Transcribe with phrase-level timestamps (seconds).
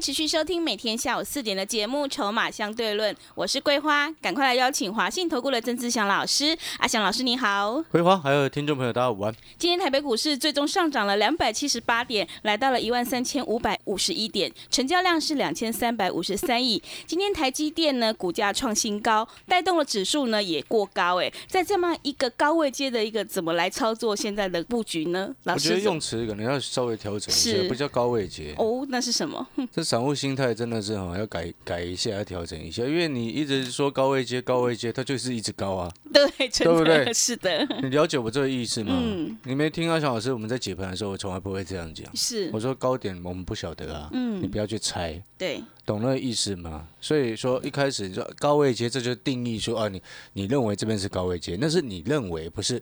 [0.00, 6.56] 持续收听每天下午四点的节目《筹码相对论》，我是桂花，赶快来邀请华信投顾的曾志祥老师。
[6.78, 9.34] 阿祥老师你好，桂花还有听众朋友大家午安。
[9.58, 16.82] 今天台北股市最终上涨了两百七十八点，来到了一万三千五百五十一点，成交量是两千三百五十三亿。
[17.06, 25.28] 今天台积电呢股价创新高，带动了指数呢也过高，哎，在这么一个高位阶的一个怎么来操作现在的布局呢？
[25.44, 28.54] 老师我觉得用词可能要稍微调整一是下，不叫高位阶。
[28.56, 29.46] 哦，那是什么？
[29.70, 35.92] 这散户心态真的是哈，要改改一下，要调整一下，因为你一直说高位接，高位接，它就是一直高啊。
[36.14, 38.96] 对，不对是的，你了解我这个意思吗？
[38.96, 42.06] 嗯你没听阿翔老师我们在解盘的时候，我从来不会这样讲。
[42.14, 46.86] 是我，说高点我们不晓得啊，嗯你不要去猜，对，懂那个意思吗？
[47.00, 50.00] 所以说一开始你说高位接，这就定义说啊，你
[50.34, 52.80] 你认为这边是高位接，那是你认为，不是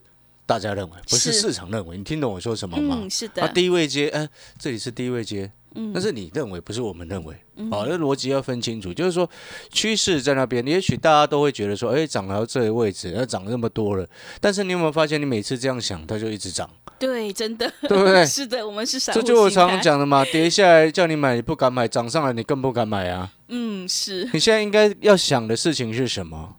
[0.49, 1.99] 大家认为，不是是市场认为。
[1.99, 3.01] 你听懂我说什么吗？
[3.03, 4.27] 嗯，是的，啊，低位接，哎、
[4.59, 7.37] 这里是低位接，嗯但是你认为不是我们认为，
[7.71, 8.91] 好、那逻辑要分清楚。
[8.95, 9.29] 就是说，
[9.71, 14.09] 趋势在那边，也许大家都会觉得说，哎、涨到这个位置，要涨那么多了，
[14.41, 18.25] 但是你有没有发现，你每次这样想，它就一直涨，对，真的，对不对？
[18.27, 23.31] 是的，我们是散户这就我常常，讲的嘛，跌下来叫你买，你不敢买；涨上来你更不敢买啊。
[23.49, 26.57] 嗯，是，你现在应该要想的事情是什么？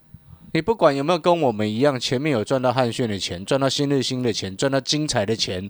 [0.53, 5.69] 你不管有没有跟我们一样，前面有赚到汉逊的钱，赚到新日新的钱，赚到精彩的钱，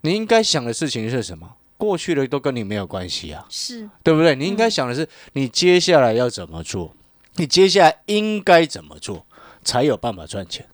[0.00, 1.56] 你应该想的事情是什么？
[1.76, 4.36] 过去的都跟你没有关系啊，是，对不对？
[4.36, 6.94] 你应该想的是，你接下来要怎么做？
[7.36, 9.26] 你接下来应该怎么做，
[9.64, 10.66] 才有办法赚钱，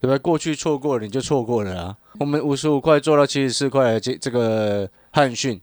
[0.00, 0.18] 对不对？
[0.18, 1.96] 过去错过了你就错过了啊。
[2.20, 5.60] 我们五十五块做到七十四块这这个汉讯，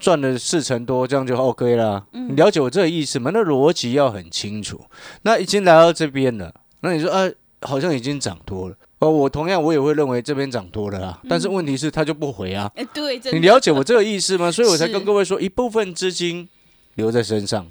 [0.00, 2.04] 赚了四成多，这样就 OK 啦。
[2.12, 3.30] 你了解我这个意思吗？
[3.32, 4.80] 那逻辑要很清楚。
[5.22, 7.30] 那已经来到这边了，那你说啊，
[7.60, 8.76] 好像已经涨多了。
[9.00, 12.70] 哦，我同样我也会认为这边涨多了啊，但是问题是它就不回啊。
[12.76, 14.50] 哎，对，你了解我这个意思吗？
[14.50, 16.48] 所以我才跟各位说，一部分资金
[16.94, 17.68] 留在身上，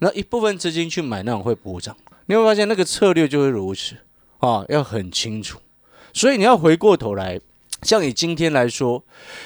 [0.00, 1.96] 那一部分资金去买那种会补涨。
[2.26, 3.96] 你会发现那个策略就会如此
[4.38, 5.58] 啊，要很清楚。
[6.12, 7.40] 所以你要回过头来，
[7.86, 9.04] 像以今天来说，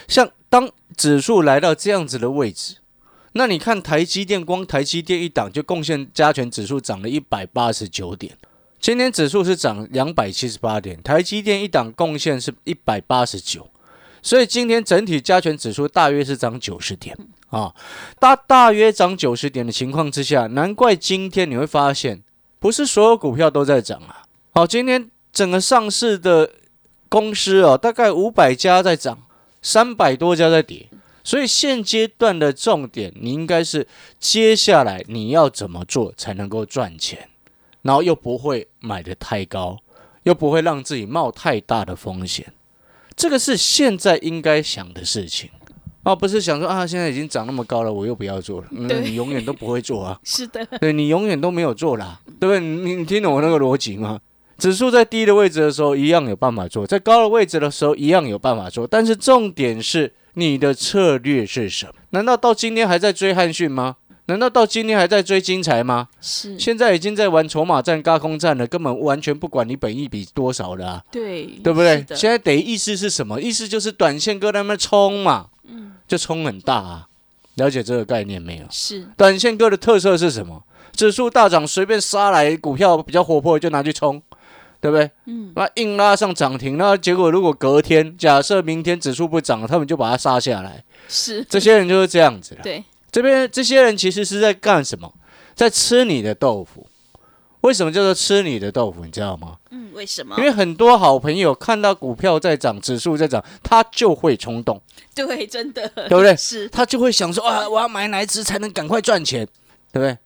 [0.09, 2.77] 像当指数来到这样子的位置，
[3.33, 8.37] 那你看台积电，光台积电一档就贡献加权指数涨了一百八十九点。
[8.81, 13.69] 今天指数是涨两百七十八点，台积电一档贡献是一百八十九，
[14.23, 17.15] 所以今天整体加权指数大约是涨九十点
[17.51, 17.75] 啊，
[18.19, 22.23] 大大约涨九十点的情况之下，难怪今天你会发现，
[22.59, 24.23] 不是所有股票都在涨啊。
[24.53, 26.51] 好，今天整个上市的
[27.11, 29.19] 公司哦，大概五百家在涨，
[29.61, 30.89] 三百多家在跌，
[31.25, 33.87] 所以现阶段的重点，你应该是
[34.19, 37.29] 接下来你要怎么做才能够赚钱，
[37.83, 39.77] 然后又不会买的太高，
[40.23, 42.47] 又不会让自己冒太大的风险。
[43.17, 45.51] 这个是现在应该想的事情，
[46.05, 48.69] 啊、不是想说啊，现在已经涨那么高了，我又不要做了。
[48.71, 52.61] 那对你永远都不会做啊， 是的，对你永远都没有做啦，对不对？
[52.61, 54.21] 你你听懂我那个逻辑吗？
[54.61, 58.87] 指数在低的位置的时候，一样有办法做；在高的位置的时候，一样有办法做。
[58.87, 61.95] 但是重点是你的策略是什么？
[62.11, 63.97] 难道到今天还在追汉逊吗？
[64.27, 66.07] 难道到今天还在追金财吗？
[66.21, 71.05] 是，现在已经在玩筹码战、加空战了，根本完全不管你本益比多少了啊！
[71.11, 73.41] 对，对不对现在得意思是什么？
[73.41, 75.47] 意思就是短线哥他们冲嘛，
[76.07, 77.09] 就冲很大啊。
[77.57, 78.65] 了解这个概念没有？
[78.71, 80.63] 是，短线哥的特色是什么？
[80.93, 84.23] 指数大涨，随便杀来，股票比较活泼就拿去冲，
[84.81, 85.11] 对不对？
[85.27, 90.83] 嗯，那硬拉上涨停，那结果如果隔天假设明天指数不涨了，他们就把它杀下来。
[91.09, 92.63] 是，这些人就是这样子的。
[92.63, 95.13] 对，这边这些人其实是在干什么？
[95.55, 96.87] 在吃你的豆腐。
[97.63, 99.05] 为什么叫做吃你的豆腐？
[99.05, 99.59] 你知道吗？
[99.71, 100.45] 嗯，为什么因？
[100.45, 104.81] 为很多好朋友看到股票在涨，指数在涨，他就会冲动，
[105.15, 109.47] 对，真的，对对不对 是，他就会想说啊，我要买哪一只才能赶快赚钱，
[109.93, 110.17] 对不对？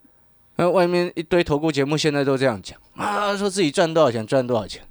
[0.57, 4.83] 那外面一堆投顾节目现在都这样讲啊，说自己赚多少钱，赚多少钱，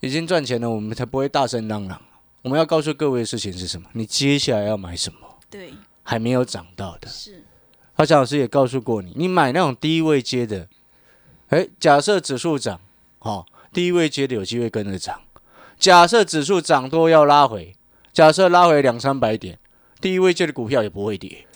[0.00, 2.00] 已经赚钱了，我们才不会大声嚷嚷。
[2.42, 3.88] 我们要告诉各位的事情是什么？
[3.92, 5.18] 你接下来要买什么？
[5.50, 7.08] 对，还没有涨到的。
[7.08, 7.42] 是，
[7.96, 10.68] 阿强老师也告诉过你，你买那种低位接的，
[11.48, 12.80] 哎，假设指数涨，
[13.18, 15.20] 好、低位接的有机会跟着涨。
[15.78, 17.74] 假设指数涨多要拉回，
[18.12, 19.58] 假设拉回两三百点，
[20.00, 21.46] 低位接的股票也不会跌。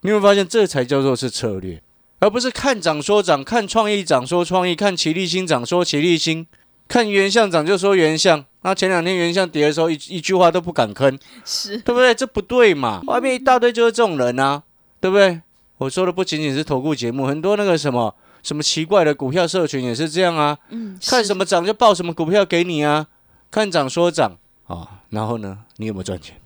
[0.00, 1.82] 你会发现这才叫做是策略。
[2.18, 6.46] 而不是看涨说涨，看创意涨说创意，看齐力新涨说齐力新，
[6.88, 8.44] 看原相涨就说原相。
[8.62, 12.14] 那前两天原相跌的时候，一一句话都不敢吭，是对不对？
[12.14, 13.00] 这不对嘛！
[13.06, 14.62] 外面一大堆就是这种人啊，
[15.00, 15.40] 对不对？
[15.78, 20.58] 我说的不仅仅是投顾节目，很多那个什么什么奇怪的股票社群也是这样啊。
[20.70, 23.06] 嗯，看什么涨就报什么股票给你啊，
[23.50, 24.36] 看涨说涨
[24.66, 26.40] 啊，然后呢，你有没有赚钱？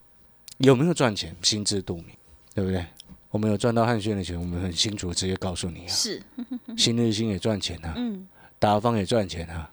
[0.59, 1.35] 有没有赚钱？
[1.41, 2.07] 心知肚明，
[2.55, 2.85] 对不对？
[3.31, 5.89] 我们有赚到汉轩的钱，我们很清楚，直接告诉你啊。
[5.89, 6.21] 是，
[6.77, 8.27] 新日新也赚钱啊，嗯，
[8.59, 9.71] 达方也赚钱啊，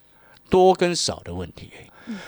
[0.50, 1.70] 多跟少的问题。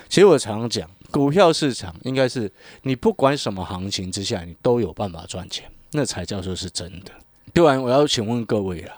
[0.10, 7.12] 其实我常常讲，股票市场应该是你不管什么行情之下，你都有办法赚钱，那才叫做是真的。
[7.54, 8.92] 对然，我要请问各位了，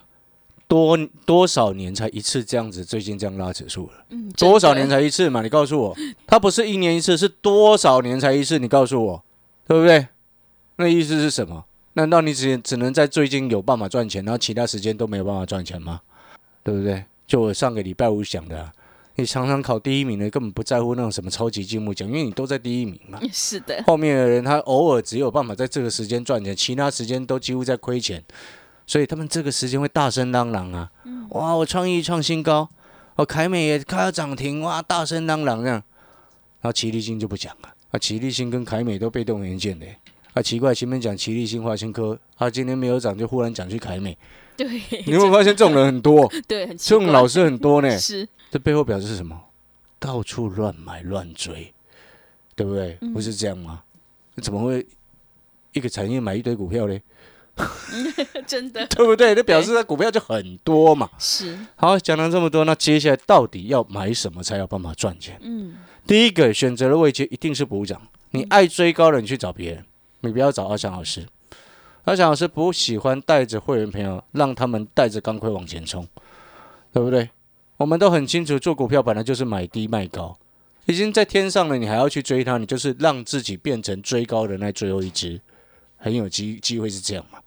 [0.68, 2.84] 多多少年才一次这样子？
[2.84, 4.06] 最近这样拉指数了？
[4.10, 5.42] 嗯，多少年才一次嘛？
[5.42, 5.96] 你告诉我，
[6.26, 8.58] 它不是一年一次，是多少年才一次？
[8.58, 9.24] 你告诉我，
[9.68, 10.08] 对不对？
[10.78, 11.66] 那意思是什么？
[11.94, 16.02] 难道你只只能在最近有办法赚钱，然后其他时间都没有办法赚钱吗？
[16.64, 17.04] 对不对？
[17.28, 18.72] 就我上个礼拜五讲的啊、
[19.16, 23.20] 你常常考第一名的，根本不在乎那种什么超级积木奖，因为你都在第一名嘛。
[23.32, 28.24] 是的，后面的人他偶尔只有办法在这个时间赚钱，其他时间都几乎在亏钱，
[28.86, 30.92] 所以他们这个时间会大声嚷嚷啊！
[31.30, 32.70] 哇，我创意创新高，
[33.16, 35.84] 哦，凯美也开到涨停，哇，大声嚷嚷这样。
[36.62, 39.86] 然后齐力新就不讲了，啊，齐力新跟凯美都被动元件的，
[40.34, 44.18] 啊，奇怪，前面讲奇力新、华新科，他、今天没有涨，就忽然讲去凯美，
[44.56, 44.66] 对，
[45.06, 46.32] 你有没有发现这种人很多？
[46.48, 47.90] 对，这种老师很多呢。
[48.00, 49.40] 是，这背后表示什么？
[50.00, 51.74] 到处乱买乱追，
[52.56, 52.98] 对不对？
[53.14, 53.84] 不是这样吗？
[54.42, 54.86] 怎么会
[55.74, 57.02] 一个产业买一堆股票嘞？
[58.48, 59.36] 真的对不对？
[59.36, 61.10] 那表示他股票就很多嘛。
[61.20, 65.38] 是，好，讲了这么多，那接下来到底要买什么才有办法赚钱？
[65.44, 65.76] 嗯，
[66.08, 68.02] 第一个选择的位阶一定是补涨。
[68.32, 69.86] 你爱追高的，你去找别人，
[70.22, 71.26] 你不要找阿翔老师。
[72.06, 76.08] 阿翔老师不喜欢带着会员朋友，让他们带着钢盔往前冲，
[76.92, 77.30] 对不对？
[77.78, 80.38] 我们都很清楚，做股票本来就是买低卖高，
[80.86, 85.40] 已经在天上了，你还要去追它，你就是让自己变成追高的那最后一只，
[85.98, 87.40] 很有机机会是这样嘛？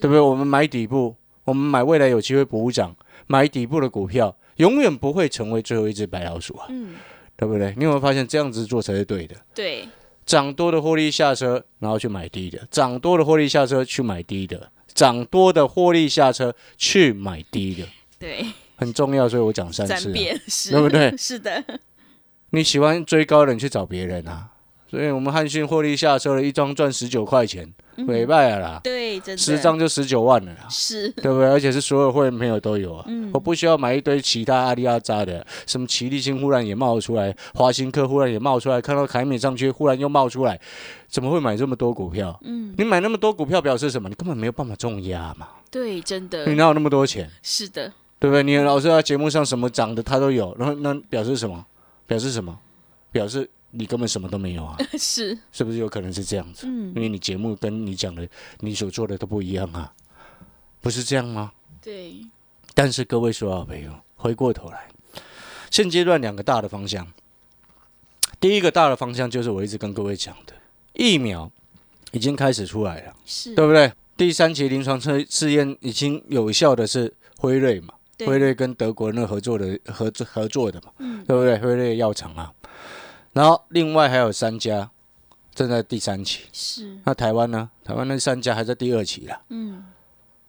[0.00, 0.20] 对不对？
[0.20, 1.14] 我们买底部，
[1.44, 2.94] 我们买未来有机会补涨，
[3.26, 6.94] 买底部的股票，永远不会成为最后一只白老鼠啊，嗯，
[7.36, 7.74] 对不对？
[7.76, 9.34] 你有没有发现这样子做才是对的？
[9.54, 9.88] 对，
[10.26, 14.58] 涨多的获利下车，然后去买低的；涨多的获利下车去买低的；
[14.92, 17.86] 涨多的获利下车去买低的，
[18.18, 18.44] 对，
[18.74, 19.28] 很重要。
[19.28, 20.14] 所以我讲三三次、啊。
[20.72, 21.64] 对不对 是的，
[22.50, 24.50] 你喜欢追高的，你去找别人啊。
[24.88, 30.66] 所以我们汉讯获利下车了，一张赚十九块钱，美败了啦，对，真的十张就十九万了啦。
[30.70, 31.48] 是，对不对？
[31.48, 33.04] 而且是所有会员朋友都有啊。
[33.08, 40.58] 嗯我不需要买一堆其他阿里阿扎的，什么奇力新忽然也冒出来，华新科忽然也冒出来，看到凯美上去忽然又冒出来，
[41.08, 42.38] 怎么会买这么多股票？
[42.44, 44.08] 嗯，你买那么多股票表示什么？
[44.08, 47.28] 你根本没有办法重压嘛，对，真的你哪有那么多钱？
[47.42, 48.42] 是的，对不对？
[48.42, 51.66] 你老师在节目上什么涨的他都有，然后那表示什么？
[52.06, 52.56] 表示什么？
[53.10, 56.66] 表示你根本什么都没有啊， 是，是不是有可能是这样子？
[56.66, 56.92] 嗯。
[56.94, 58.26] 因，为你节目跟你讲的、
[58.60, 59.92] 你所做的都不一样啊，
[60.80, 61.52] 不是这样吗？
[61.82, 62.20] 对，
[62.74, 64.88] 但是各位所有朋友，回过头来，
[65.70, 67.06] 现阶段两个大的方向，
[68.40, 70.54] 第一个大的方向就是我一直跟各位讲的，
[70.94, 71.50] 疫苗
[72.12, 73.92] 已经开始出来了，是，对不对？
[74.16, 77.92] 第三期临床测试验已经有效的是辉瑞嘛，
[78.24, 81.22] 辉瑞跟德国那合作的合作合作的嘛，嗯。
[81.26, 81.58] 对不对？
[81.58, 82.52] 辉瑞药厂啊，
[83.36, 84.90] 然后另外还有三家
[85.54, 87.68] 正在第三期，是，那台湾呢？
[87.84, 89.38] 台湾那三家还在第二期啦。
[89.50, 89.84] 嗯，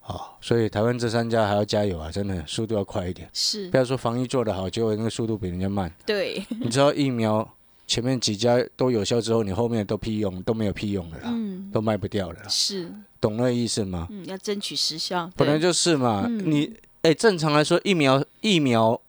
[0.05, 2.09] 哦，所以台湾这三家还要加油啊！
[2.09, 3.29] 真的，速度要快一点。
[3.33, 5.93] 是不，要说防疫做得好，结果那个速度比人家慢。
[6.05, 7.45] 对，你知道疫苗
[7.85, 12.89] 前面几家都有效之后，你后面都屁用都没有屁用的啦，嗯，都卖不掉了啦，是，
[13.19, 14.07] 懂那个意思吗？
[14.09, 18.99] 嗯，要争取时效，本来就是嘛，嗯你哎，正常来说，疫苗疫苗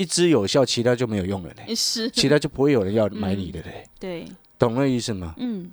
[0.00, 4.26] 一支有效，其他就没有用了嘞，是，其他就不会有人要买你的嘞，对，
[4.58, 5.34] 懂那意思吗？
[5.36, 5.70] 嗯，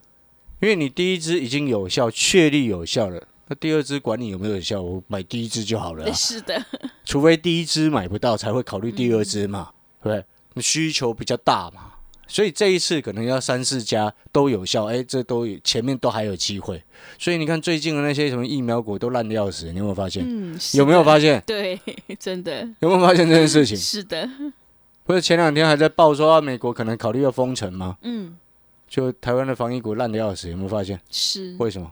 [0.60, 3.26] 因为你第一支已经有效，确立有效了。
[3.48, 6.62] 那第二支管你有没有有效，我买第一支就好了啊、是的，
[7.06, 9.72] 除非第一支买不到，才会考虑第二支嘛，
[10.04, 10.26] 对不对？
[10.54, 11.94] 你需求比较大嘛，
[12.28, 16.82] 所以这一次可能要三四家都有效，哎，这都有前面都还有机会。
[17.18, 20.24] 所以你看最近的那些什么疫苗股都烂的要死，你有没有发现？
[20.28, 21.42] 嗯，是有没有发现？
[21.48, 21.80] 对，
[22.20, 23.76] 真的有没有发现这件事情？
[23.78, 24.30] 是的，
[25.06, 27.98] 不是前两天还在报说啊，美国可能考虑要封城吗？
[28.02, 28.36] 嗯，
[28.88, 31.00] 就台湾的防疫股烂的要死，有没有发现？
[31.10, 31.92] 是，为什么？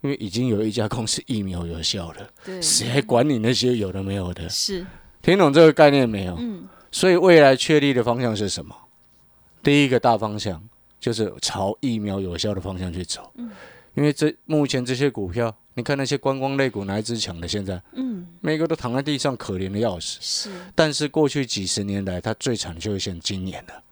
[0.00, 4.46] 因为已经有一家公司疫苗有效了，对，谁还管你那些有的没有的？
[4.50, 4.84] 是，
[5.22, 6.36] 听懂这个概念没有？
[6.38, 8.74] 嗯，所以未来确立的方向是什么？
[9.64, 10.62] 第一个大方向
[11.00, 13.32] 就是朝疫苗有效的方向去走。
[13.94, 17.46] 因为这目前这些股票你看那些观光类股哪一只强的？
[17.46, 20.18] 现在嗯，每个都躺在地上，可怜的要死。
[20.20, 23.82] 是，但是过去几十年来，它最惨就是像今年了。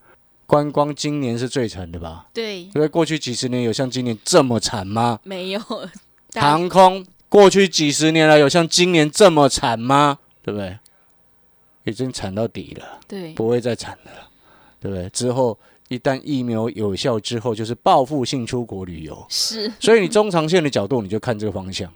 [0.44, 2.26] 观光今年是最惨的吧？
[2.34, 5.20] 对，因为过去几十年有像今年这么惨吗？
[5.22, 5.60] 没有，
[6.32, 10.18] 大航空过去几十年来有像今年这么惨吗？
[10.42, 10.78] 对不对？
[11.84, 14.10] 已经惨到底了，对，不会再惨了，
[14.82, 15.08] 对不对？
[15.10, 15.56] 之后
[15.88, 19.24] 一旦疫苗有效之后，就是报复性出国旅游。
[19.28, 21.88] 是，所以你中长线的角度，你就看这个方向，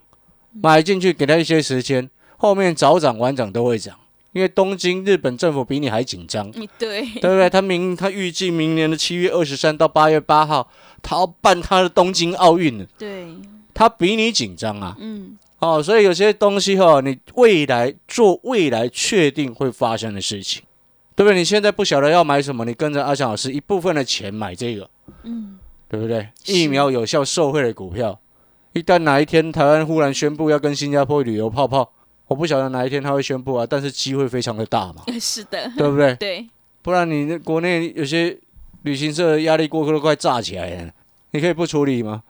[0.63, 3.99] 买进去给他一些时间，后面早涨晚涨都会涨，
[4.33, 7.51] 因为东京日本政府比你还紧张，嗯，对，对不对？
[7.51, 10.71] 他明他预计明年的七月二十三到八月八号，
[11.03, 13.27] 他要办他的东京奥运了，对，
[13.75, 14.97] 他比你紧张啊。
[15.01, 20.63] 嗯，哦，所以有些东西哈、你未来做未来确定会发生的事情，
[21.17, 21.35] 对不对？
[21.39, 24.89] 你现在不晓得要买什么，你跟着阿强老师一部分的钱买这个，
[25.25, 25.59] 嗯，
[25.89, 26.29] 对不对？
[26.45, 28.21] 疫苗有效受惠的股票，
[28.75, 31.91] 一旦哪一天台湾忽然宣布要跟新加坡旅游泡泡，
[32.29, 36.15] 我不晓得哪一天他会宣布啊，但是机会非常的大嘛， 是的，对不对？
[36.17, 36.47] 对，
[36.83, 38.39] 不然你那国内有些
[38.83, 40.93] 旅行社压力过都快炸起来了，
[41.31, 42.23] 你可以不处理吗？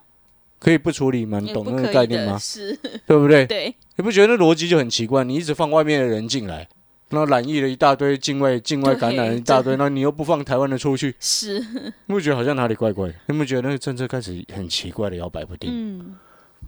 [0.58, 1.38] 可以不处理吗？
[1.38, 2.38] 你懂那个概念吗？
[2.38, 2.74] 是，
[3.06, 3.44] 对不对？
[3.46, 5.22] 对，你不觉得那逻辑就很奇怪？
[5.24, 6.66] 你一直放外面的人进来，
[7.08, 11.60] 然后染疫了一大堆境外境外感染一大堆，那你又不放台湾的出去，是，
[12.06, 13.14] 你不觉得好像哪里怪怪的？
[13.26, 15.70] 你有没有觉得那个政策开始很奇怪的摇摆不定？
[15.72, 16.16] 嗯，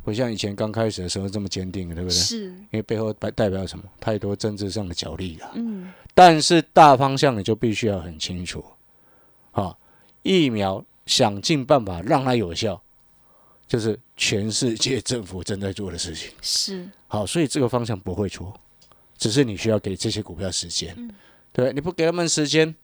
[0.05, 2.17] 不像以前刚开始的时候这么坚定，对不对？
[2.17, 3.85] 是，因为背后代代表什么？
[3.99, 5.51] 太多政治上的角力了。
[5.55, 8.65] 嗯，但是大方向你就必须要很清楚，
[9.51, 9.77] 啊，
[10.23, 12.81] 疫苗想尽办法让它有效，
[13.67, 16.31] 就是全世界政府正在做的事情。
[16.41, 18.55] 是，好，所以这个方向不会错，
[19.19, 20.97] 只是你需要给这些股票时间，
[21.53, 22.75] 对，你不给他们时间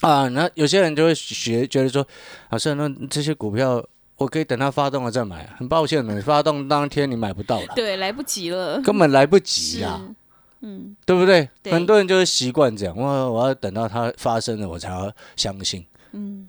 [0.00, 2.06] 啊，那有些人就会学觉得说，
[2.50, 3.84] 老师，那这些股票
[4.16, 10.14] 我可以等它发动了再买，很抱歉的，你发动当天你买不到了，对，来不及了，根本来不及呀啊，，
[10.60, 11.48] 嗯，对不对？
[11.62, 11.72] 对。
[11.72, 15.84] 很多人就是习惯这样，我我要等到它发生了我才要相信。
[16.12, 16.48] 嗯，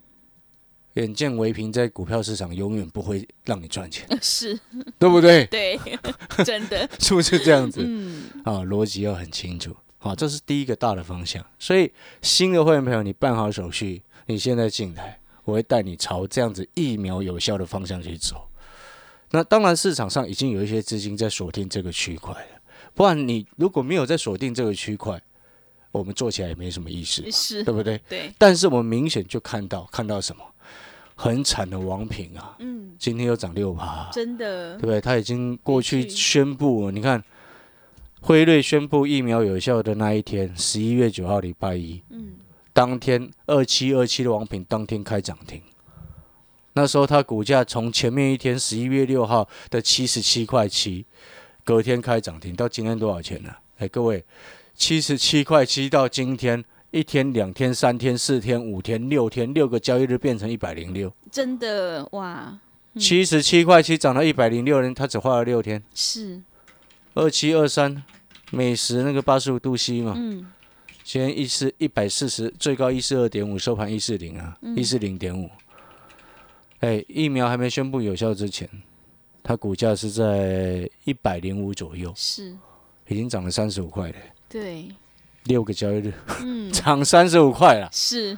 [1.00, 4.60] 眼见为凭，在股票市场永远不会让你赚钱， 是，
[4.98, 5.46] 对不对？
[5.48, 5.80] 对，
[6.46, 7.82] 真的， 是不是这样子？
[7.86, 9.76] 嗯，啊，逻辑要很清楚。
[9.98, 11.46] 好，这是第一个大的方向。
[11.58, 11.92] 所以
[12.22, 18.48] 新的会员朋友，你办好手续，你现在进来，我会带你朝这样子疫苗有效的方向去走。
[19.32, 22.62] 那当然，市场上已经有一些资金在锁定这个区块了，
[22.94, 25.22] 不然你如果没有在锁定这个区块，
[25.92, 28.00] 我们做起来也没什么意思，是，对不对？
[28.08, 30.44] 对，但是我们明显就看到看到什么
[31.22, 34.78] 很惨的王品啊，嗯，今天又涨六趴，真的。
[34.78, 35.02] 对，不对？
[35.02, 37.22] 他已经过去宣布了，你看，
[38.22, 42.36] 辉瑞宣布疫苗有效的那一天，十一月九号礼拜一，嗯，
[42.72, 45.62] 当天二七二七的王品当天开涨停。
[46.72, 51.06] 那时候它股价从前面一天十一月六号的七十七块七，
[51.66, 53.54] 隔天开涨停，到今天多少钱呢？
[53.80, 54.24] 哎，各位，
[54.74, 62.60] 七十七块七到今天一天、两天、三天、四天、五天、六天，六个交易日变成一百零六，真的，哇，
[62.94, 63.00] 嗯。
[63.00, 65.82] 七十七块七涨到一百零六，人他只花了六天。
[65.94, 66.42] 是，
[67.14, 68.04] 二七二三，
[68.52, 70.48] 美食那个八十五度 C 嘛，嗯，
[71.04, 75.48] 今天一四一百四十，最高一四二点五，收盘一四零啊，一四零点五。
[76.80, 78.68] 哎，疫苗还没宣布有效之前，
[79.44, 82.58] 它股价是在一百零五左右，是，
[83.08, 84.16] 已经涨了三十五块了，
[84.48, 84.88] 对，
[85.46, 87.90] 六个交易日嗯，涨三十五块了。
[87.92, 88.38] 是，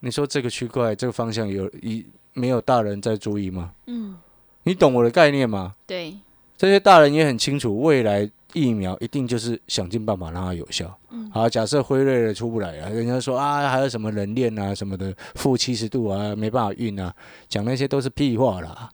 [0.00, 3.72] 你说这个区块这个方向有一没有大人在注意吗？
[3.86, 4.16] 嗯，
[4.64, 5.74] 你懂我的概念吗？
[5.86, 6.16] 对，
[6.56, 10.96] 这些大人也很清楚，未来疫苗一定就是想尽办法让它有效。
[11.10, 17.12] 嗯好，假设辉瑞的出不来啊，人家说啊，还有什么冷链啊什么的，负七十度啊，没办法运啊，
[17.48, 18.88] 讲那些都是屁话啦。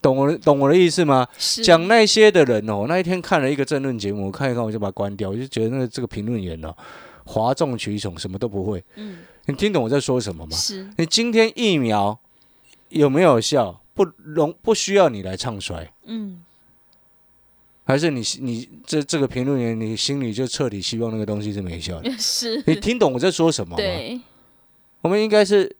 [0.00, 1.26] 懂我的懂我的意思吗？
[1.62, 6.74] 讲那些的人哦，那一天看了一个政论节目，我看一看我就把它关掉，我就觉得那个这个评论员哦，
[7.24, 8.82] 哗众取宠，什么都不会。
[8.96, 10.56] 嗯，你听懂我在说什么吗？
[10.56, 12.18] 是，你今天疫苗
[12.90, 13.82] 有没有效？
[13.94, 15.92] 不容不需要你来唱衰。
[16.04, 16.44] 嗯，
[17.82, 22.10] 还是你你这这个评论员，你心里就彻底希望那个东西是没效的？
[22.16, 23.76] 是，你听懂我在说什么吗？
[23.76, 24.20] 对，
[25.00, 25.74] 我们应该是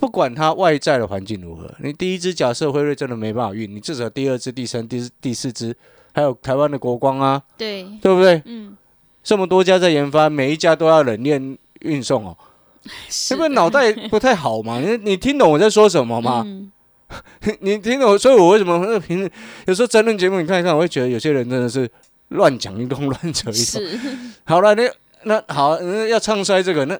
[0.00, 5.76] 不管它外在的环境如何，你第一只假设辉瑞真的没办法运，你至少第二只、第三、第四第四只，
[6.14, 8.42] 还有台湾的国光啊，对，对不对？
[8.46, 8.74] 嗯，
[9.22, 12.34] 这么多家在研发，每一家都要冷链运送哦，
[13.10, 14.80] 是不是脑袋不太好嘛？
[14.82, 16.42] 你你听懂我在说什么吗？
[16.46, 16.72] 嗯，
[17.60, 18.18] 你听懂？
[18.18, 19.30] 所以我为什么那个评论
[19.66, 21.86] 有时候争论节目，你看一看，我会觉得有些人真的是
[22.28, 23.82] 乱讲一通、乱扯一通。
[24.44, 24.90] 好了，那
[25.24, 26.98] 那好，那要唱衰这个，那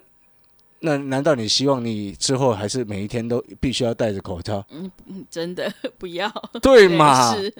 [0.80, 4.64] 那难道你希望你之后还是每一天都必须要戴着口罩？
[4.70, 4.90] 嗯，
[5.30, 6.30] 真的不要。
[6.62, 7.34] 对嘛？
[7.34, 7.54] 是，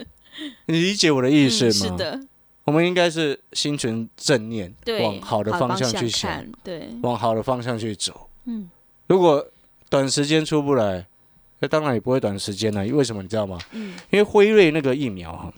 [0.67, 1.71] 你理解我的意思吗？
[1.71, 2.21] 嗯是的，
[2.65, 8.29] 我们应该是心存正念，往好的方向去想，对，往好的方向去走。
[8.47, 8.71] 嗯
[9.07, 9.47] 如果
[9.89, 11.05] 短时间出不来，
[11.59, 12.85] 那当然也不会短时间了。
[12.87, 13.59] 为什么你知道吗？
[13.73, 15.53] 嗯，因为辉瑞那个疫苗哈，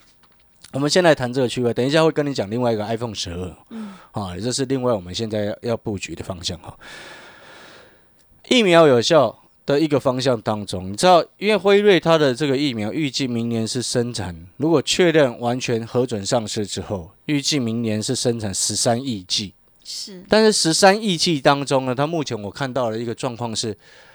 [0.73, 6.77] 我们先来谈这个区块，等一下会跟你讲另外一个 iPhone 十二，嗯，啊，这是另外我们现在要要布局的方向哈。
[8.53, 19.55] 疫苗有效的一个方向当中，你知道，因为辉瑞它的这个疫苗预计明年是生产，如果确认完全核准上市之后，预计明年是生产十三亿剂。
[19.83, 23.75] 是，但是十三亿剂当中呢，它目前我看到的一个状况是，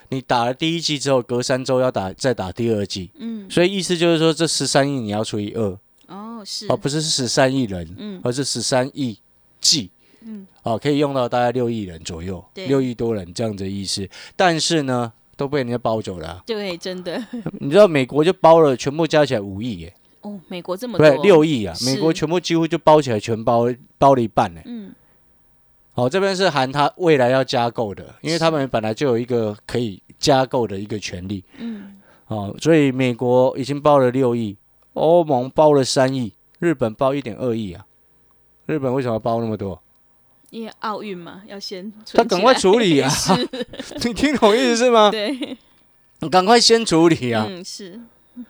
[0.10, 5.78] 你打了第一剂之后，隔三周要打再打第二剂，嗯，所以意思就是说，这十三亿你要除以二，
[6.10, 8.22] 哦，是，而不是十三亿人，嗯。
[8.24, 9.18] 而是十三亿
[9.60, 9.90] 剂，
[10.22, 14.08] 嗯，哦，可以用到大概六亿人左右，对六亿多人这样子的意思。
[14.36, 17.24] 但是呢，都被人家包走了啊、对，真的，
[17.60, 24.62] 你知道美国就包了，全部加起来五亿耶，哦，美国这么多，对，六亿啊，美国全部几乎就包起来，全包包了一半呢。
[24.66, 24.94] 嗯，
[25.94, 31.44] 哦，这边是含他未来要加购的，因为他们本来就有一个可以加购的一个权利。
[31.58, 31.98] 嗯，
[32.28, 34.58] 哦，所以美国已经包了六亿，
[34.94, 37.86] 欧盟包了三亿，日本包一点二亿啊。
[38.66, 39.82] 日本为什么要包那么多？
[40.50, 43.12] 因为奥运嘛，要先他赶快处理啊！
[44.04, 45.12] 你听懂意思是吗？
[45.12, 45.58] 对，
[46.20, 47.46] 你赶快先处理啊！
[47.50, 48.00] 嗯，是，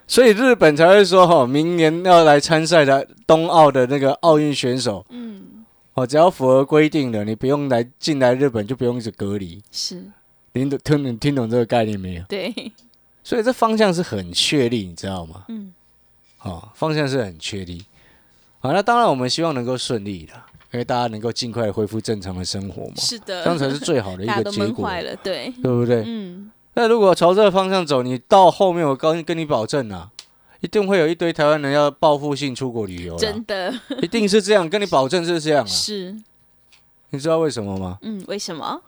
[0.06, 5.64] 所以日本才会说，哈、明年要来参赛的冬奥的那个奥运选手，嗯，
[5.94, 9.60] 哦，只要符合规定的，你不用来进来日本就不用一直隔离。
[9.72, 10.04] 是，
[10.52, 12.22] 您懂听懂听懂这个概念没有？
[12.28, 12.72] 对，
[13.24, 15.44] 所以这方向是很确立，你知道吗？
[15.48, 15.72] 嗯，
[16.42, 17.84] 哦，方向是很确立。
[18.60, 20.32] 好，那当然我们希望能够顺利的，
[20.72, 26.02] 因为大家能够尽快恢复正常的生活嘛，是的，这样才是最好的一个结果，坏了，对，对不对？
[26.06, 30.10] 嗯，那如果朝这个方向走，你到后面我跟跟你保证啊，
[30.60, 33.72] 一定会有一堆台湾人要报复性出国旅游真的。
[34.02, 35.66] 一定是这样，跟你保证是这样啊。
[35.66, 36.16] 是，
[37.10, 37.98] 你知道为什么吗？
[38.02, 38.82] 嗯，为什么？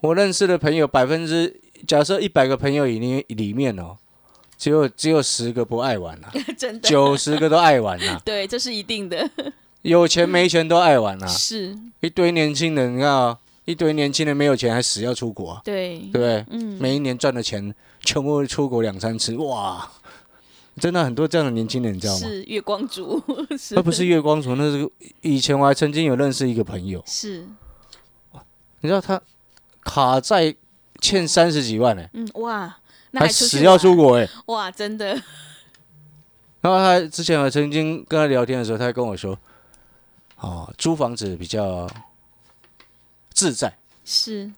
[0.00, 3.96] 我认识的朋友百分之假设一百个朋友里面里面哦，
[4.56, 9.28] 只有只有十个不爱玩啊， 真的，九十个都爱玩啊， 对，这是一定的，
[9.86, 11.26] 有钱没钱都爱玩啊。
[11.28, 15.98] 是，一堆年轻人，你看啊，一堆年轻人没有钱还死要出国啊，对。
[15.98, 16.44] 对，不对？
[16.50, 19.90] 嗯，每一年赚的钱全部出国两三次，哇！
[20.78, 22.18] 真的很多这样的年轻人，你知道吗？
[22.20, 23.22] 是月光族，
[23.58, 23.74] 是。
[23.74, 24.86] 那不是月光族，那是
[25.22, 27.46] 以前我还曾经有认识一个朋友，是，
[28.80, 29.18] 你知道他
[29.82, 30.54] 卡债
[31.00, 32.76] 欠三十几万呢、嗯，哇，
[33.12, 35.14] 那还死要出玩，国哎、哇，真的，
[36.60, 39.38] 然后他之前我曾经跟他聊天的时候，他还跟我说，
[40.40, 41.88] 哦，租房子比较
[43.30, 43.72] 自在，
[44.04, 44.50] 是，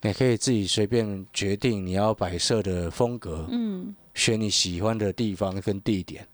[0.00, 6.26] 你可以自己随便决定你要摆设的风格，嗯，选你喜欢的地方跟地点。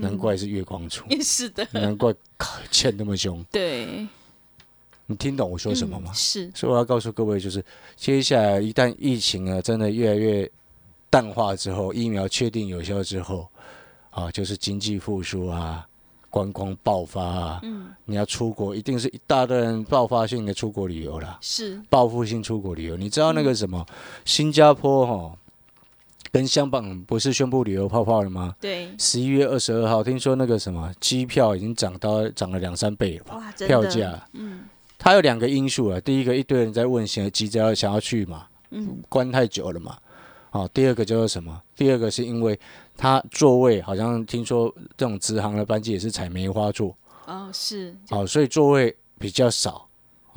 [0.00, 3.44] 难怪是月光族，也 是的，难怪卡欠那么凶。
[3.50, 4.06] 对，
[5.06, 6.12] 你听懂我说什么吗？
[6.12, 6.14] 嗯？
[6.14, 7.64] 是，所以我要告诉各位，就是
[7.96, 10.48] 接下来一旦疫情啊真的越来越
[11.10, 13.48] 淡化之后，疫苗确定有效之后，
[14.10, 15.87] 啊，就是经济复苏啊，
[16.30, 22.96] 观光爆发啊，嗯，你要出国，一定是一大堆人爆发性的出国旅游啦，是，报复性出国旅游。
[22.96, 23.84] 你知道那个什么，
[24.24, 25.34] 新加坡哈、
[26.30, 28.54] 跟香港不是宣布旅游泡泡了吗？
[28.60, 33.52] 对，十一月二十二号，听说那个什么机票已经涨到涨了两三倍了吧？
[33.66, 34.64] 票价，嗯
[34.98, 36.00] 它有两个因素啊。
[36.00, 39.96] 第一个，一堆人在问，想急着要想要去嘛，嗯，关太久了嘛。
[40.50, 41.62] 哦，第二个叫做什么？
[41.76, 42.58] 第二个是因为
[42.98, 46.94] 它座位好像听说这种直航的班机也是采梅花座，
[47.26, 49.88] 哦，是，好哦，所以座位比较少，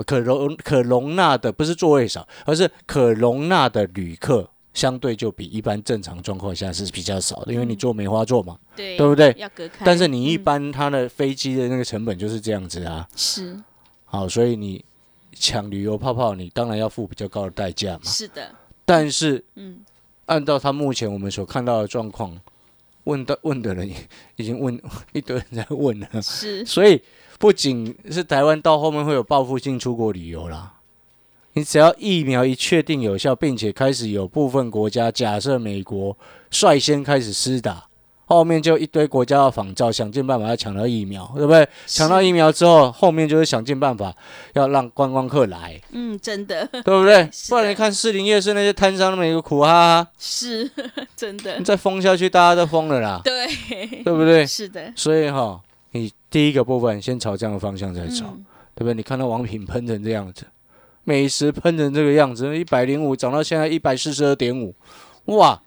[0.05, 9.33] 可容可容纳的不是座位少，而是可容纳的旅客相对就比一般正常状况下是比较少的，因为你坐梅花座嘛，对，对不对？
[9.39, 13.59] 要隔开，但是你一嗯般它的飞机的那个成本就是这样子啊，是。
[14.05, 14.85] 好，所以你
[15.33, 18.01] 抢旅游泡泡，你当然要付比较高的代价嘛。
[18.03, 18.53] 是的，
[18.85, 19.79] 但是嗯，
[20.25, 22.37] 按照他目前我们所看到的状况，
[23.05, 23.95] 问的问的人已
[24.37, 24.81] 已经问
[25.13, 27.01] 一堆人在问了，是，所以
[27.39, 30.73] 不仅是台湾到后面会有报复性出国旅游啦，
[31.53, 36.17] 你只要疫苗一确定有效，并且开始有部分国家，假设美国
[36.49, 37.87] 率先开始施打。
[38.31, 41.67] 后面就一堆国家要仿照，想尽办法要抢到疫苗，对不对？
[41.85, 44.15] 抢到疫苗之后，后面就是想尽办法
[44.53, 47.29] 要让观光客来，嗯，真的对不对？
[47.49, 50.71] 不然你看士林夜市那些摊商那么一个苦哈哈，是
[51.15, 53.45] 真的你，再封下去，大家都疯了啦，对，
[54.03, 54.45] 对不对？
[54.47, 55.59] 是的，所以哈，
[55.91, 58.93] 你第一个部分先朝这样的方向在走，嗯对不对？
[58.93, 60.45] 你看到王品喷成这样子，
[61.03, 64.73] 美食喷成这个样子，一百零五涨到现在一百四十二点五，
[65.25, 65.61] 哇！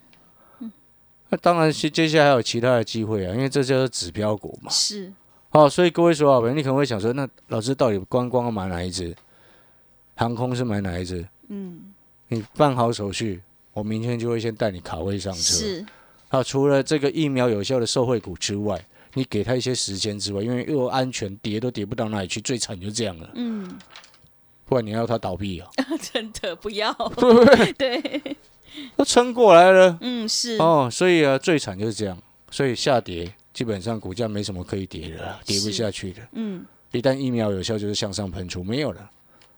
[1.29, 4.69] 那当然，接接下来还有其他的机会啊，因为这叫做指标股嘛。
[4.71, 5.11] 是，
[5.51, 9.15] 哦，所以各位说好朋友，你可能会想说，那老师到底观光要买哪一只？
[10.15, 11.27] 航空是买哪一只？
[11.49, 11.93] 嗯，
[12.27, 13.41] 你办好手续，
[13.73, 15.39] 我明天就会先带你卡位上车。
[15.39, 15.85] 是，
[16.29, 23.29] 啊，除了这个疫苗有效的受惠股之外，你给他一些时间之外，因为又安全，跌都跌不到哪里去，最惨就这样了。
[23.35, 23.77] 嗯，
[24.65, 25.69] 不然你要他倒闭啊？
[26.13, 26.93] 真的不要？
[27.77, 28.37] 对，
[28.97, 32.17] 都撑过来了嗯，是，哦，所以啊，最惨就是这样。
[32.51, 36.21] 所以下跌基本上股价没什么可以跌的啦，跌不下去的。
[36.33, 39.09] 嗯，一旦疫苗有效，就是向上喷出，没有了。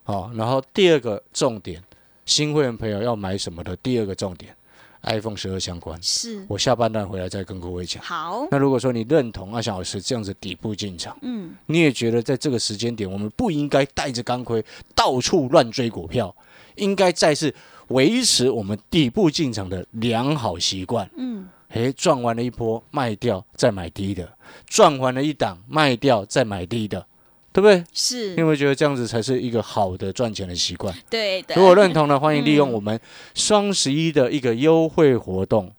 [0.04, 1.84] 好、然后第二个重点，
[2.26, 3.76] 新会员朋友要买什么的？
[3.78, 4.56] 第二个重点
[5.02, 6.02] ，iPhone 十二相关。
[6.02, 8.02] 是，我下半段回来再跟各位讲。
[8.02, 14.64] 好，那如果说你认同阿翔老师这样子底部进场，嗯，你也觉得在这个时间点，我们不应该带着钢盔
[14.96, 16.34] 到处乱追股票，
[16.76, 17.54] 应该再是
[17.90, 21.10] 维持我们底部进场的良好习惯。
[21.16, 24.32] 嗯，诶，赚完了一波卖掉再买低的，
[24.66, 27.06] 赚完了一档卖掉再买低的，
[27.52, 27.84] 对不对？
[27.94, 30.94] 是你，有没有觉得这样子才是一个好的赚钱的习惯？
[31.10, 33.00] 对的，如果认同的，欢迎利用嗯我们
[33.36, 35.74] 双十一的一个优惠活动，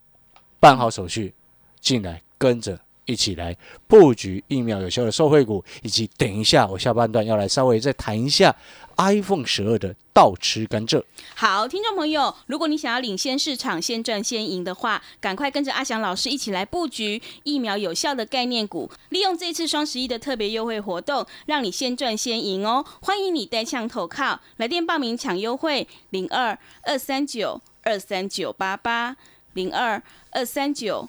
[0.60, 1.34] 办好手续
[1.80, 8.54] 进来，跟着一起来布局疫苗有效的受惠股，以及等一下我下半段要来稍微再谈一下
[8.98, 11.02] iPhone 十二的倒吃甘蔗。
[11.34, 22.84] 好，听众朋友，如果你想要领先市场、先赚先赢的话，赶快跟着阿翔老师一起来布局疫苗有效的概念股，利用这次双十一的特别优惠活动，让你先赚先赢哦！
[23.00, 29.16] 欢迎你带枪投靠，来电报名抢优惠，零二二三九二三九八八，
[29.54, 31.08] 零二二三九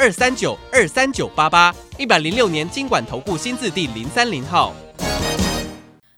[0.00, 4.74] 二三九二三九八八，一百零六年经管投顾新字第零三零号。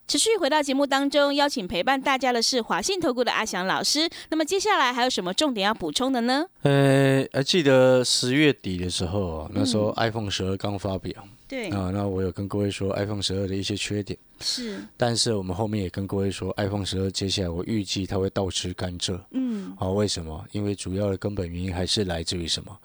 [0.07, 4.09] 持续回到节目当中，邀请陪伴大家的是华信投顾的阿翔老师。
[4.29, 6.47] 那么接下来还有什么重点要补充的呢？
[6.63, 11.13] 呃，还记得十月底的时候啊，那时候 iPhone 十二刚发表
[11.49, 19.19] 对，啊，那我有跟各位说 iPhone 十二的一些缺点，是，但是我们后面也跟各位说 iPhone 十二接下来我预计它会倒吃甘蔗。
[19.33, 20.47] 嗯，啊，为什么？
[20.53, 22.79] 因为主要的根本原因还是来自于什么？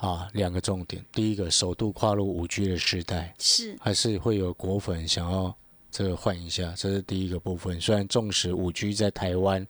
[0.00, 1.04] 啊，两个重点。
[1.12, 5.54] 第一个，首度跨入五 G 的时代，是，还是会有果粉想要
[5.90, 7.78] 这个换一下，这是第一个部分。
[7.78, 9.66] 虽然纵使五 G 在台湾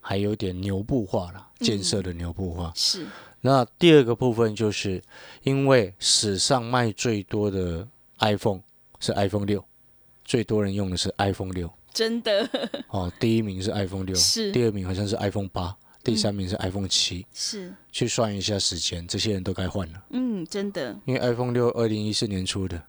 [0.00, 2.72] 还有点牛步化了，建设的牛步化。
[2.74, 3.06] 是，
[3.42, 5.02] 那第二个部分就是
[5.42, 7.86] 因为史上卖最多的
[8.20, 8.62] iPhone
[8.98, 9.62] 是 iPhone 六，
[10.24, 11.70] 最多人用的是 iPhone 六。
[11.92, 12.48] 真的
[12.88, 20.98] 哦，第一名是 iPhone 六，是第二名好像是 iPhone 八，第三名是 iPhone 七、是，去算一下时间，这些人都该换了，嗯，真的。
[21.04, 22.82] 因为 iPhone 六二零一四年出的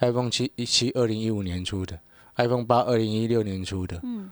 [0.00, 1.98] ，iPhone 七一七二零一五年出的
[2.36, 4.30] ，iPhone 八二零一六年出的，嗯，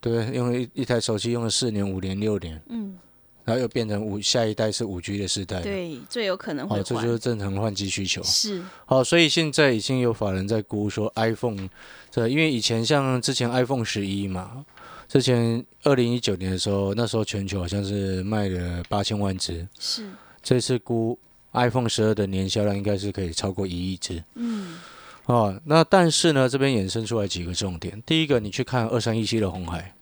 [0.00, 0.36] 对不对？
[0.36, 2.96] 用一一台手机用了四年、五年、六年，嗯，
[3.44, 8.22] 然后又变成五下一代是五 G 的时代，对，最有可能会哦，这，就是正常的换机需求。
[8.22, 11.68] 是，好，所以现在已经有法人在估说 iPhone，
[12.10, 14.64] 这因为以前像之前 iPhone 十一嘛，
[15.08, 20.08] 之前二零一九年的时候，那时候全球好像是卖了八千万只，是，
[20.42, 21.18] 这次估
[21.52, 24.22] iPhone 十二的年销量应该是可以超过一亿只。
[24.34, 24.78] 嗯，
[25.26, 29.94] 哦，那但是呢，这边衍生出来几个重点，第一个你去看二三一七的红海，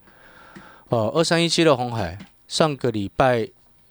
[0.88, 3.48] 哦，二三一七的红海上个礼拜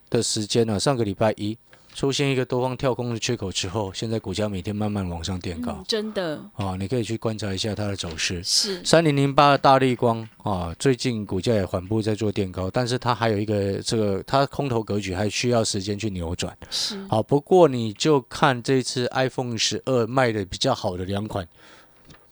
[0.09, 1.57] 的时间呢，上个礼拜一
[1.93, 5.73] 出现一个多方跳空的缺口之后，现在股价每天慢慢往上垫高。
[5.73, 6.41] 嗯真的。
[6.53, 8.41] 啊，你可以去观察一下它的走势。
[8.43, 16.57] 是，三零零八的大力光啊，最近股价也缓步在做垫高，但是它还有一个这个它空头格局还需要时间去扭转。
[16.69, 21.47] 是，好，不过你就看这次 iPhone 十二卖的比较好的两款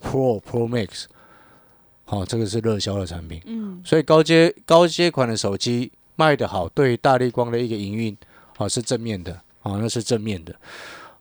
[0.01, 1.05] Pro Pro Max，
[2.05, 8.17] 好、这个是热销的产品，嗯，所以高阶高阶款的手机卖得好，对于大力光的一个营运
[8.57, 10.55] 啊是正面的啊，那是正面的。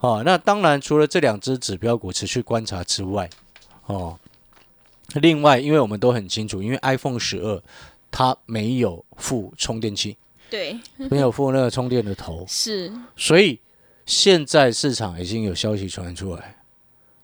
[0.01, 3.29] 哦，那当然除了这两只指标股持续观察之外，
[3.87, 4.19] 哦，
[5.15, 7.61] 另外因为我们都很清楚，因为 iPhone 十二
[8.11, 10.17] 它没有附充电器，
[10.49, 13.59] 对，没有附那个充电的头， 是，所以
[14.07, 16.63] 现在市场已经有消息传出来，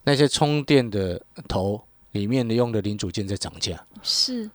[0.02, 3.86] 那些充电的头里面的用的零组件在涨价。
[4.02, 4.50] 是，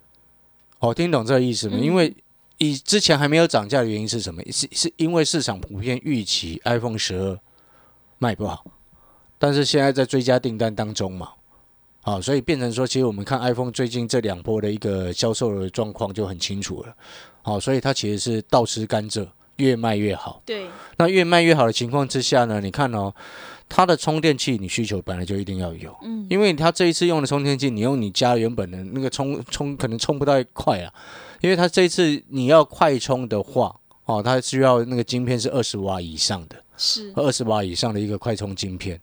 [0.79, 1.77] 哦，听懂这个意思吗？
[1.79, 2.13] 嗯因为
[2.59, 4.41] 以之前还没有涨价的原因是什么？
[4.51, 7.39] 是是因为市场普遍预期 iPhone 十二
[8.17, 8.63] 卖不好，
[9.37, 11.29] 但是现在在追加订单当中嘛，
[12.01, 16.93] 好，所以变成说，其实我们看 iPhone 最近这两波的一个销售的状况就很清楚了，
[17.41, 20.41] 好，所以它其实是倒吃甘蔗，越卖越好。
[20.45, 20.67] 对，
[20.97, 23.13] 那越卖越好的情况之下呢，你看哦，
[23.69, 30.91] 它的充电器你需求本来就一定要有，嗯，因为它这一次用的充电器，你用你家原本的那个充充可能充不到快啊，
[31.39, 33.73] 因为它这一次你要快充的话，
[34.05, 38.99] 哦，它需要那个晶片是二十瓦以上的，是，二十瓦以上的一个快充晶片，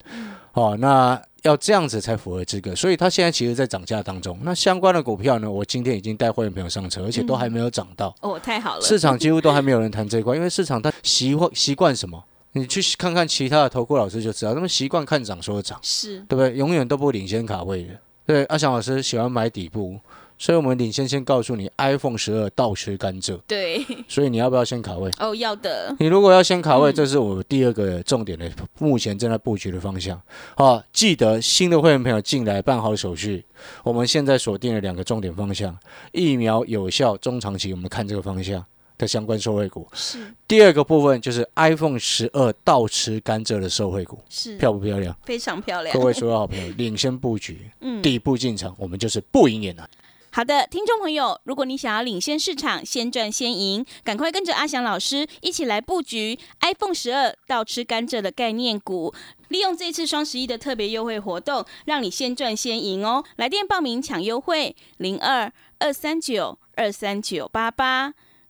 [0.53, 4.37] 哦，那要这样子才符合资格，所以它现在其实在涨价当中。
[4.43, 12.25] 那相关的股票呢，我今天已经带会员朋友上车，而且都还没有涨到，哦，太好了，市场几乎都还没有人谈这一块，因为市场它习惯习惯什么？
[12.57, 15.79] 你去看看其他的投顾老师就知道，他们习惯看涨说涨。
[15.83, 16.55] 是，对不对？
[16.57, 17.91] 永远都不领先卡位的。
[18.25, 20.01] 对，阿翔老师喜欢买底部，
[20.39, 25.11] 所以我们领先先告诉你，iPhone 十二倒吃甘蔗，对，所以你要不要先卡位？
[25.19, 30.19] 哦，要的，你如果要先卡位，嗯这是我第二个重点的，目前正在布局的方向。
[30.57, 33.45] 好，记得新的会员朋友进来办好手续，
[33.85, 35.79] 我们现在锁定了两个重点方向：
[36.13, 38.65] 疫苗有效中长期，我们看这个方向
[38.99, 39.87] 的相关受惠股。
[39.93, 45.17] 是第二个部分就是 iPhone 十二倒吃甘蔗的受惠股，是，漂不漂亮？
[45.25, 49.89] 非常漂亮各，位所有好朋友，领先布局， 嗯底部进场，我们就是不赢也难。
[50.31, 59.15] 好的，听众朋友，如果你想要领先市场，先赚先赢，赶快跟着阿翔老师一起来布局 iPhone 十二倒吃甘蔗的概念股。
[59.49, 63.25] 利用这次双十一的特别优惠活动，让你先赚先赢哦！
[63.37, 68.13] 来电报名抢优惠，零二二三九二三九八八